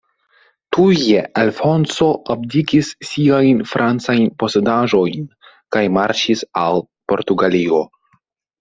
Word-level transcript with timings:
Tuje 0.77 1.19
Alfonso 1.41 2.07
abdikis 2.35 2.89
siajn 3.11 3.61
francajn 3.73 4.25
posedaĵojn 4.45 5.29
kaj 5.77 5.85
marŝis 6.01 6.45
al 6.67 6.85
Portugalio. 7.15 7.87